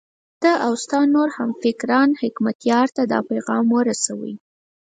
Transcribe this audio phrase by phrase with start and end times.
[0.41, 4.33] ته او ستا نور همفکران حکمتیار ته دا پیغام ورسوئ.